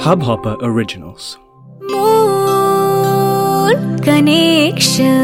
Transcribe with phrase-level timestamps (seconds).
[0.00, 1.38] Hubhopper Originals.
[4.04, 5.20] Connection.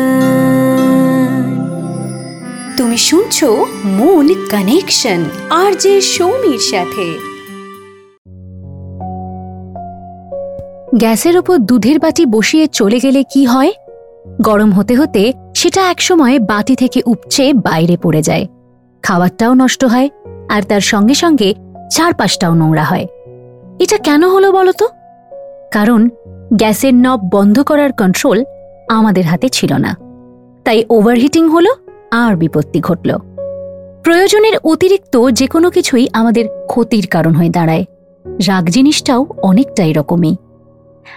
[2.77, 7.07] তুমি শুনছো moon connection আর যে সৌমির সাথে
[10.95, 13.73] গ্যাসের ওপর দুধের বাটি বসিয়ে চলে গেলে কি হয়
[14.41, 18.47] গরম হতে হতে সেটা একসময় বাটি থেকে উপচে বাইরে পড়ে যায়
[19.03, 20.09] খাবারটাও নষ্ট হয়,
[20.49, 21.55] আর তার সঙ্গে সঙ্গে
[21.91, 23.07] চারপাশটাও নোংরা হয়
[23.79, 24.89] এটা কেন হলো বলতো
[25.73, 26.09] কারণ
[26.53, 28.45] গ্যাসের নব বন্ধ করার কন্ট্রোল
[28.91, 29.97] আমাদের হাতে ছিল না।
[30.65, 31.75] তাই ওভারহিটিং হলো
[32.11, 33.19] আর বিপত্তি ঘটল।
[34.05, 37.85] প্রয়োজনের অতিরিক্ত যে কোনো কিছুই আমাদের ক্ষতির কারণ হয়ে দাঁড়ায়।
[38.47, 40.37] রাগ জিনিসটাও অনেকটাই রকমই।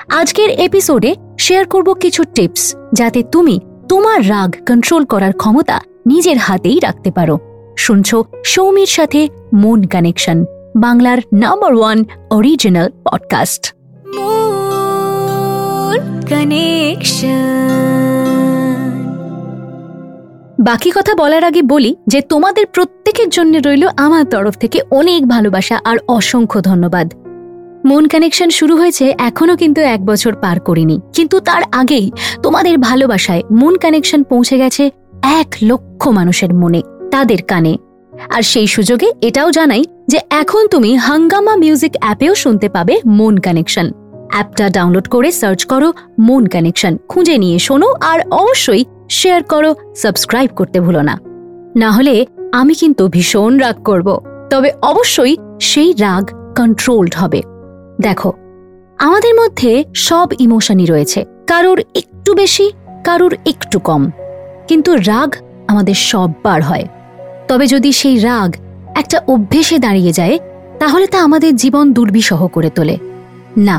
[0.09, 6.80] আজকের এপিসোডে শেয়ার করব কিছু টিপস যাতে তুমি তোমার রাগ কন্ট্রোল করার ক্ষমতা নিজের হাতেই
[6.80, 7.39] রাখতে পারো।
[7.78, 10.45] শুনছ সৌমির সাথে মন কানেকশন
[10.76, 13.73] বাংলার নাম্বার ওয়ান অরিজিনাল পডকাস্ট।
[20.59, 25.80] বাকি কথা বলার আগে বলি যে তোমাদের প্রত্যেকের জন্য রইল আমার তরফ থেকে অনেক ভালোবাসা
[25.84, 27.14] আর অসংখ্য ধন্যবাদ।
[27.86, 32.11] মন কানেকশন শুরু হয়েছে এখনও কিন্তু এক বছর পার করিনি। কিন্তু তার আগেই
[32.44, 34.89] তোমাদের ভালোবাসায় মন কানেকশন পৌঁছে গেছে
[35.23, 37.76] এক লক্ষ মানুষের মনে তাদের কানে।
[38.30, 43.92] আর সেই সুযোগে এটাও জানাই যে এখন তুমি হাঙ্গামা মিউজিক অ্যাপেও শুনতে পাবে মন কানেকশন।
[44.31, 50.50] অ্যাপটা ডাউনলোড করে সার্চ করো মন কানেকশন। খুঁজে নিয়ে শোনো আর অবশ্যই শেয়ার করো, সাবস্ক্রাইব
[50.56, 51.20] করতে ভুলো না।
[51.76, 57.42] না হলে আমি কিন্তু ভীষণ রাগ করব। তবে অবশ্যই সেই রাগ কন্ট্রোলড হবে।
[58.02, 58.33] দেখো,
[58.98, 62.72] আমাদের মধ্যে সব ইমোশনই রয়েছে। কারোর একটু বেশি,
[63.06, 64.09] কারোর একটু কম।
[64.67, 65.36] কিন্তু রাগ
[65.67, 66.88] আমাদের সব বার হয়।
[67.50, 68.50] তবে যদি সেই রাগ
[68.95, 70.39] একটা অভ্যেসে দাঁড়িয়ে যায়,
[70.80, 72.97] তাহলে তা আমাদের জীবন দুর্বিষহ করে তোলে।
[73.58, 73.78] না,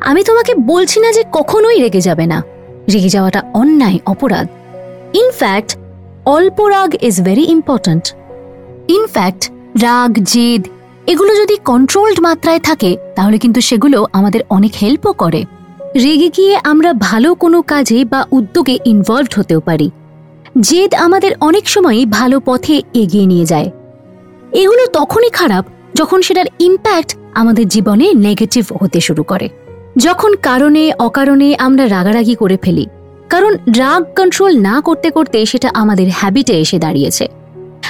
[0.00, 2.42] আমি তোমাকে বলছি না যে কখনোই রেগে যাবে না।
[2.92, 4.46] রেগে যাওয়াটা অন্যায়, অপরাধ।
[5.14, 5.70] ইনফ্যাক্ট
[6.26, 8.04] অল্প রাগ ইজ ভেরি ইম্পর্ট্যান্ট
[8.88, 9.42] ইনফ্যাক্ট
[9.82, 10.62] রাগ, জেদ,
[11.06, 15.44] এগুলো যদি কন্ট্রোলড মাত্রায় থাকে, তাহলে কিন্তু সেগুলো আমাদের অনেক হেল্পও করে।
[15.94, 19.90] রেগে গিয়ে আমরা ভালো কোনো কাজে বা উদ্যোগে ইনভলভড হতেও পারি।
[20.60, 23.70] জেদ আমাদের অনেক সময়ই ভালো পথে এগিয়ে নিয়ে যায়।
[24.52, 29.48] এগুলো তখনই খারাপ যখন সেটার ইম্প্যাক্ট আমাদের জীবনে নেগেটিভ হতে শুরু করে।
[29.96, 32.86] যখন কারণে, অকারণে আমরা রাগারাগি করে ফেলি,
[33.28, 37.28] কারণ রাগ কন্ট্রোল না করতে করতে সেটা আমাদের হ্যাবিটে এসে দাঁড়িয়েছে।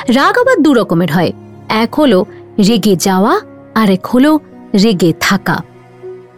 [0.08, 1.32] রাগ আবার দু রকমের হয়,
[1.68, 2.24] এক হলো
[2.68, 3.40] রেগে যাওয়া
[3.74, 4.38] আর এক হলো
[4.84, 5.62] রেগে থাকা।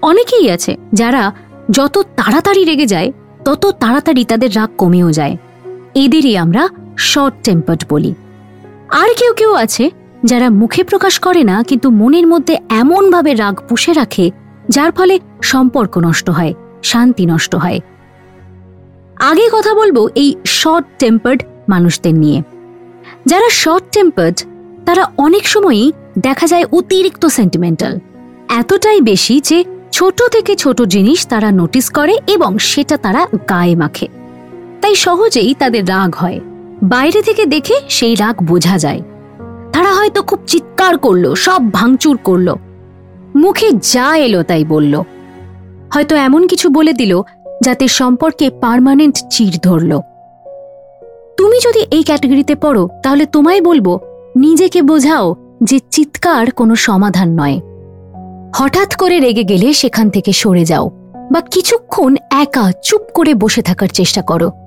[0.02, 1.32] অনেকেই আছে যারা
[1.70, 3.12] যত তাড়াতাড়ি রেগে যায়,
[3.44, 5.36] তত তাড়াতাড়ি তাদের রাগ কমেও যায়।
[6.04, 6.62] এদেরই আমরা
[7.10, 8.12] শর্ট টেম্পার্ড বলি।
[9.00, 9.84] আর কেউ কেউ আছে
[10.24, 14.26] যারা মুখে প্রকাশ করে না, কিন্তু মনের মধ্যে এমনভাবে রাগ পুষে রাখে,
[14.68, 16.52] যার ফলে সম্পর্ক নষ্ট হয়,
[16.82, 17.80] শান্তি নষ্ট হয়।
[19.30, 22.38] আগে কথা বলব এই শর্ট টেম্পার্ড মানুষদের নিয়ে।
[23.26, 24.36] যারা শর্ট টেম্পার্ড
[24.86, 25.86] তারা অনেক সময়ই
[26.18, 27.94] দেখা যায় অতিরিক্ত সেন্টিমেন্টাল
[28.60, 29.58] এতটাই বেশি যে
[29.92, 34.06] ছোট থেকে ছোট জিনিস তারা নোটিস করে এবং সেটা তারা গায়ে মাখে।
[34.86, 36.40] তাই সহজেই তাদের রাগ হয়।
[36.82, 39.00] বাইরে থেকে দেখে সেই রাগ বোঝা যায়।
[39.72, 42.54] তারা হয়তো খুব চিৎকার করল, সব ভাঙচুর করল।
[43.36, 45.02] মুখে যা এলো তাই বলল।
[45.94, 47.22] হয়তো এমন কিছু বলে দিল
[47.62, 50.00] যাতে সম্পর্কে পার্মানেন্ট চির ধরল।
[51.36, 53.98] তুমি যদি এই ক্যাটাগরিতে পড়ো, তাহলে তোমায় বলব,
[54.36, 57.60] নিজেকে বোঝাও যে চিৎকার কোনো সমাধান নয়।
[58.54, 60.90] হঠাৎ করে রেগে গেলে সেখান থেকে সরে যাও
[61.32, 64.65] বা কিছুক্ষণ একা চুপ করে বসে থাকার চেষ্টা করো।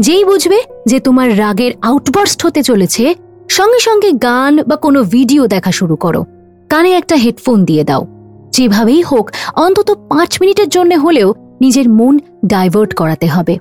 [0.00, 3.14] যেই বুঝবে যে তোমার রাগের আউটবার্স্ট হতে চলেছে,
[3.48, 6.24] সঙ্গে সঙ্গে গান বা কোনো ভিডিও দেখা শুরু করো।
[6.68, 8.06] কানে একটা হেডফোন দিয়ে দাও।
[8.50, 13.58] যেভাবেই হোক, অন্তত পাঁচ মিনিটের জন্য হলেও নিজের মন ডাইভার্ট করাতে হবে।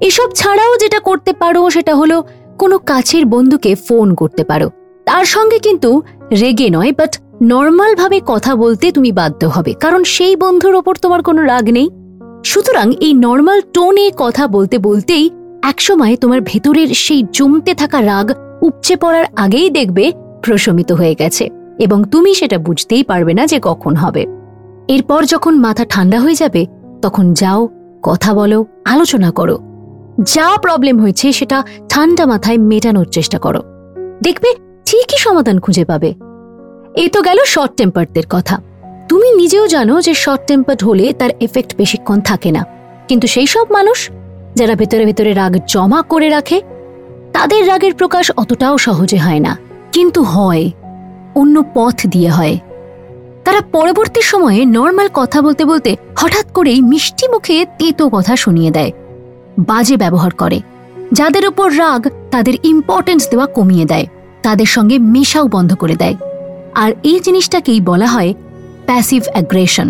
[0.00, 2.24] এসব ছাড়াও যেটা করতে পারো, সেটা হলো
[2.58, 4.70] কোনো কাছের বন্ধুকে ফোন করতে পারো।
[5.04, 6.02] তার সঙ্গে কিন্তু
[6.40, 11.42] রেগে নয় বাট নর্মালভাবে কথা বলতে তুমি বাধ্য হবে। কারণ সেই বন্ধুর ওপর তোমার কোনো
[11.42, 11.90] রাগ নেই।
[12.44, 15.30] সুতরাং এই নর্মাল টোনে কথা বলতে বলতেই
[15.62, 18.30] একসময় তোমার ভেতরের সেই জমতে থাকা রাগ
[18.62, 20.12] উপচে পড়ার আগেই দেখবে
[20.42, 21.48] প্রশমিত হয়ে গেছে
[21.78, 24.26] এবং তুমি সেটা বুঝতেই পারবে না যে কখন হবে।
[24.88, 26.66] এরপর যখন মাথা ঠান্ডা হয়ে যাবে,
[27.02, 27.68] তখন যাও,
[28.02, 29.58] কথা বলো, আলোচনা করো।
[30.20, 33.62] যা প্রবলেম হয়েছে সেটা ঠান্ডা মাথায় মেটানোর চেষ্টা করো।
[34.22, 34.54] দেখবে
[34.84, 36.14] ঠিকই সমাধান খুঁজে পাবে।
[36.94, 38.62] এ তো গেল শর্ট টেম্পারদের কথা।
[39.08, 42.62] তুমি নিজেও জানো যে শর্ট টেম্পার্ড হলে তার এফেক্ট বেশিক্ষণ থাকে না।
[43.08, 44.10] কিন্তু সেই সব মানুষ,
[44.54, 46.60] যারা ভেতরে ভেতরে রাগ জমা করে রাখে,
[47.32, 49.58] তাদের রাগের প্রকাশ অতটাও সহজে হয় না।
[49.92, 50.70] কিন্তু হয়,
[51.34, 52.58] অন্য পথ দিয়ে হয়।
[53.44, 58.92] তারা পরবর্তী সময়ে নর্মাল কথা বলতে বলতে হঠাৎ করেই মিষ্টি মুখে তেতো কথা শুনিয়ে দেয়,
[59.58, 60.60] বাজে ব্যবহার করে।
[61.12, 64.06] যাদের ওপর রাগ, তাদের ইম্পর্টেন্স দেওয়া কমিয়ে দেয়,
[64.42, 66.16] তাদের সঙ্গে মেশাও বন্ধ করে দেয়।
[66.74, 68.34] আর এই জিনিসটাকেই বলা হয়
[68.88, 69.88] প্যাসিভ অ্যাগ্রেশন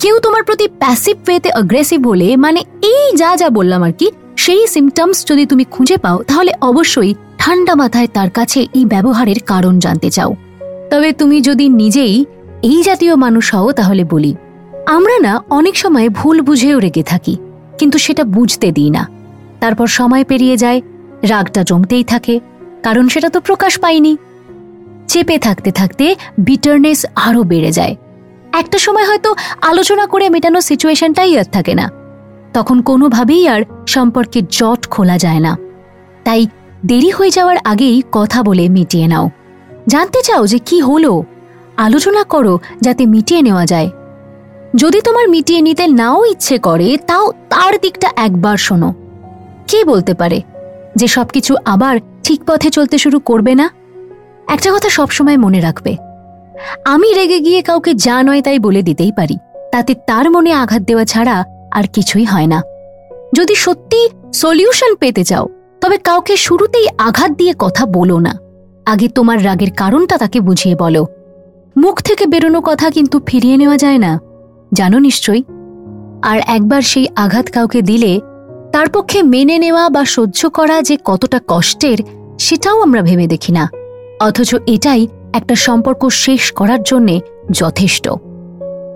[0.00, 2.60] কেউ তোমার প্রতি প্যাসিভ ওয়েতে অ্যাগ্রেসিভ হলে মানে
[2.92, 7.74] এই যা যা বললাম আর কি, সেই সিমটমস যদি তুমি খুঁজে পাও, তাহলে অবশ্যই ঠান্ডা
[7.74, 10.30] মাথায় তার কাছে এই ব্যবহারের কারণ জানতে চাও।
[10.90, 12.24] তবে তুমি যদি নিজেই
[12.62, 14.32] এই জাতীয় মানুষ হও, তাহলে বলি,
[14.86, 17.34] আমরা না অনেক সময় ভুল বুঝেও রেগে থাকি,
[17.78, 19.02] কিন্তু সেটা বুঝতে দিই না।
[19.60, 20.80] তারপর সময় পেরিয়ে যায়,
[21.22, 22.34] রাগটা জমতেই থাকে,
[22.82, 24.12] কারণ সেটা তো প্রকাশ পায়নি।
[25.08, 26.06] চেপে থাকতে থাকতে
[26.38, 27.94] বিটারনেস আরও বেড়ে যায়।
[28.52, 31.90] একটা সময় হয়তো আলোচনা করে মেটানো সিচুয়েশনটাই আর থাকে না।
[32.52, 35.56] তখন কোনোভাবেই আর সম্পর্কে জট খোলা যায় না।
[36.24, 36.46] তাই
[36.86, 39.30] দেরি হয়ে যাওয়ার আগেই কথা বলে মিটিয়ে নাও।
[39.88, 41.22] জানতে চাও যে কি হলো?
[41.76, 43.90] আলোচনা করো যাতে মিটিয়ে নেওয়া যায়।
[44.76, 48.94] যদি তোমার মিটিয়ে নিতে নাও ইচ্ছে করে, তাও তার দিকটা একবার শোনো।
[49.68, 50.42] কে বলতে পারে
[50.96, 53.70] যে সবকিছু আবার ঠিক পথে চলতে শুরু করবে না?
[54.48, 55.96] একটা কথা সবসময় মনে রাখবে।
[56.84, 59.36] আমি রেগে গিয়ে কাউকে যা নয় তাই বলে দিতেই পারি।
[59.72, 62.62] তাতে তার মনে আঘাত দেওয়া ছাড়া আর কিছুই হয় না।
[63.36, 65.48] যদি সত্যি সলিউশন পেতে চাও,
[65.80, 68.38] তবে কাউকে শুরুতেই আঘাত দিয়ে কথা বলো না।
[68.86, 71.06] আগে তোমার রাগের কারণটা তাকে বুঝিয়ে বলো।
[71.76, 74.20] মুখ থেকে বেরোনো কথা কিন্তু ফিরিয়ে নেওয়া যায় না।
[74.72, 75.42] জানো নিশ্চয়ই?
[76.22, 78.20] আর একবার সেই আঘাত কাউকে দিলে,
[78.72, 81.98] তার পক্ষে মেনে নেওয়া বা সহ্য করা যে কতটা কষ্টের,
[82.38, 83.70] সেটাও আমরা ভেবে দেখি না।
[84.20, 87.20] অথচ এটাই একটা সম্পর্ক শেষ করার জন্যে
[87.50, 88.08] যথেষ্ট।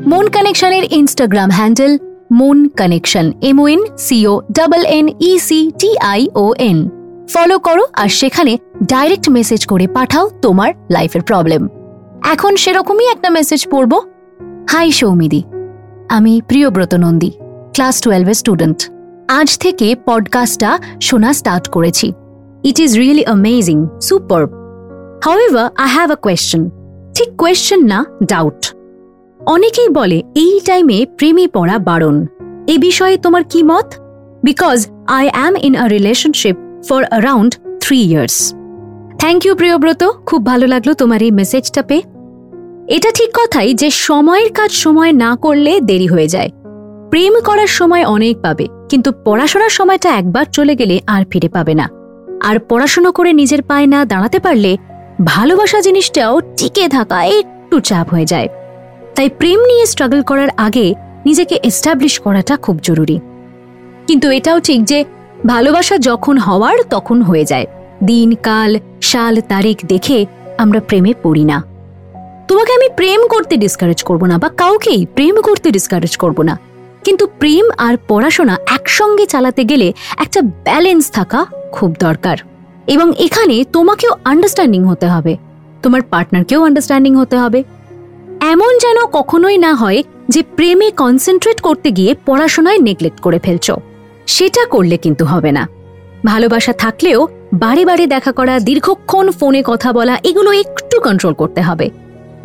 [0.06, 1.99] মন কানেকশনের Instagram handle
[2.32, 6.88] Mon connection M M O N C O double N E C T I O N
[7.34, 11.69] follow করো আর সেখানে ডাইরেক্ট মেসেজ করে পাঠাও তোমার লাইফের প্রবলেম।
[12.25, 14.00] এখন সেরকমই একটা মেসেজ পড়ব।
[14.70, 15.43] হাই সৌমিদি
[16.08, 17.31] আমি প্রিয়ব্রত নন্দী।
[17.78, 18.90] ক্লাস টুয়েলভের স্টুডেন্ট
[19.28, 22.12] আজ থেকে পডকাস্টটা শোনা স্টার্ট করেছি।
[22.64, 24.42] It is really amazing super
[25.25, 26.70] however I have a question
[27.14, 28.75] ঠিক কোয়েশ্চেন না ডাউট
[29.46, 32.26] অনেকেই বলে, এই টাইমে প্রেমে পড়া বারণ।
[32.66, 33.94] এ বিষয়ে তোমার কি মত?
[34.44, 36.56] Because I am in a relationship
[36.88, 38.54] for around three years
[39.19, 40.04] thank you Priyabrata.
[40.26, 42.02] খুব ভালো লাগল তোমার এই মেসেজটা পেয়ে।
[42.88, 46.50] এটা ঠিক কথাই যে, সময়ের কাজ সময় না করলে দেরি হয়ে যায়।
[47.10, 51.88] প্রেম করার সময় অনেক পাবে, কিন্তু পড়াশোনার সময়টা একবার চলে গেলে আর ফিরে পাবে না।
[52.44, 54.76] আর পড়াশোনা করে নিজের পায়ে না দাঁড়াতে পারলে
[55.25, 58.49] ভালোবাসা জিনিসটাও টিকে থাকা একটু চাপ হয়ে যায়।
[59.14, 60.94] তাই প্রেম নিয়ে স্ট্রাগল করার আগে
[61.26, 63.20] নিজেকে এস্টাবলিশ করাটা খুব জরুরি।
[64.06, 65.05] কিন্তু এটাও ঠিক যে
[65.46, 67.66] ভালোবাসা যখন হওয়ার তখন হয়ে যায়।
[68.05, 70.26] দিন, কাল, সাল, তারিখ দেখে
[70.58, 71.58] আমরা প্রেমে পড়ি না।
[72.49, 76.68] তোমাকে আমি প্রেম করতে ডিসকারেজ করব না বা কাউকেই প্রেম করতে ডিসকারেজ করব না।
[77.08, 82.37] কিন্তু প্রেম আর পড়াশোনা একসঙ্গে চালাতে গেলে একটা ব্যালেন্স থাকা খুব দরকার।
[82.87, 85.37] এবং এখানে তোমাকেও আন্ডারস্ট্যান্ডিং হতে হবে।
[85.82, 87.64] তোমার পার্টনারকেও আন্ডারস্ট্যান্ডিং হতে হবে।
[88.40, 93.70] এমন যেন কখনোই না হয় যে প্রেমে কনসেন্ট্রেট করতে গিয়ে পড়াশোনায় নেগলেক্ট করে ফেলছ।
[94.26, 95.69] সেটা করলে কিন্তু হবে না।
[96.24, 101.91] ভালোবাসা থাকলেও বারে বারে দেখা করা, দীর্ঘক্ষণ ফোনে কথা বলা, এগুলো একটু কন্ট্রোল করতে হবে।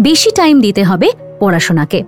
[0.01, 2.03] বেশি টাইম দিতে হবে পড়াশোনাকে।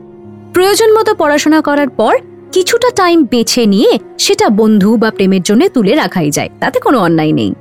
[0.53, 2.15] প্রয়োজন মতো পড়াশোনা করার পর
[2.51, 7.31] কিছুটা টাইম বেছে নিয়ে সেটা বন্ধু বা প্রেমের জন্য তুলে রাখাই যায়। তাতে কোনো অন্যায়
[7.31, 7.53] নেই।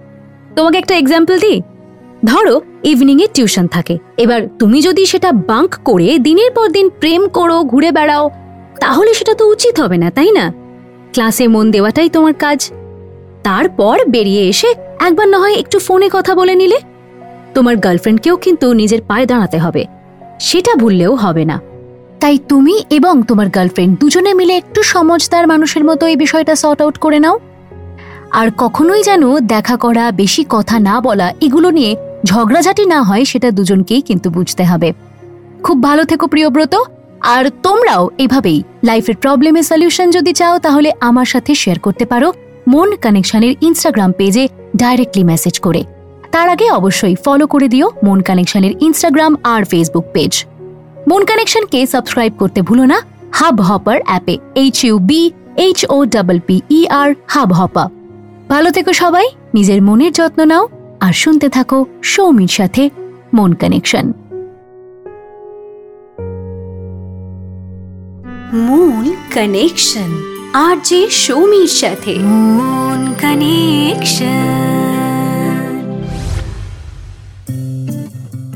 [0.56, 1.62] তোমাকে একটা এক্সাম্পল দিই?
[2.24, 7.28] ধরো ইভিনিং এ টিউশন থাকে। এবার তুমি যদি সেটা বাঙ্ক করে দিনের পর দিন প্রেম
[7.28, 8.30] করো, ঘুরে বেড়াও,
[8.80, 10.52] তাহলে সেটা তো উচিত হবে না, তাই না?
[11.12, 12.70] ক্লাসে মন দেওয়াটাই তোমার কাজ।
[13.42, 16.78] তারপর বেরিয়ে এসে একবার না হয় একটু ফোনে কথা বলে নিলে,
[17.54, 19.84] তোমার গার্লফ্রেন্ডকেও কিন্তু নিজের পায়ে দাঁড়াতে হবে।
[20.40, 21.60] সেটা ভুললেও হবে না।
[22.24, 26.98] তাই তুমি এবং তোমার গার্লফ্রেন্ড দুজনে মিলে একটু সমঝদার মানুষের মতো এই বিষয়টা সর্ট আউট
[26.98, 27.38] করে নাও।
[28.30, 33.50] আর কখনোই যেন দেখা করা, বেশি কথা না বলা, এগুলো নিয়ে ঝগড়াঝাটি না হয়, সেটা
[33.50, 34.92] দুজনকেই কিন্তু বুঝতে হবে।
[35.62, 36.74] খুব ভালো থেকো প্রিয়ব্রত।
[37.20, 42.32] আর তোমরাও এভাবেই লাইফের প্রবলেমের সলিউশন যদি চাও, তাহলে আমার সাথে শেয়ার করতে পারো।
[42.68, 45.84] মন কানেকশনের ইনস্টাগ্রাম পেজে ডাইরেক্টলি মেসেজ করে।
[46.30, 50.44] তার আগে অবশ্যই ফলো করে দিও মন কানেকশনের ইনস্টাগ্রাম আর ফেসবুক পেজ
[51.10, 56.40] মন কানেকশনকে সাবস্ক্রাইব করতে ভুলো না। হাব হপার অ্যাপে H U B H O double
[56.40, 57.88] P E R hub hopper
[58.48, 60.68] ভালো থেকো সবাই নিজের মনের যত্ন নাও
[61.00, 62.90] আর শুনতে থাকো সৌমির সাথে
[63.34, 64.12] মন কানেকশন
[68.54, 73.14] Moon কানেকশন আর যে সৌমির সাথে। মন